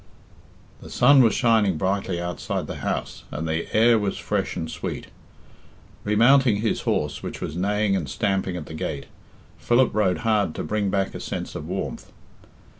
The 0.81 0.89
sun 0.89 1.21
was 1.21 1.35
shining 1.35 1.77
brightly 1.77 2.19
outside 2.19 2.65
the 2.65 2.77
house, 2.77 3.23
and 3.29 3.47
the 3.47 3.71
air 3.71 3.99
was 3.99 4.17
fresh 4.17 4.55
and 4.57 4.67
sweet. 4.67 5.09
Remounting 6.03 6.61
his 6.61 6.81
horse, 6.89 7.21
which 7.21 7.39
was 7.39 7.55
neighing 7.55 7.95
and 7.95 8.09
stamping 8.09 8.57
at 8.57 8.65
the 8.65 8.73
gate, 8.73 9.05
Philip 9.59 9.93
rode 9.93 10.21
hard 10.25 10.55
to 10.55 10.63
bring 10.63 10.89
back 10.89 11.13
a 11.13 11.19
sense 11.19 11.53
of 11.53 11.67
warmth. 11.67 12.11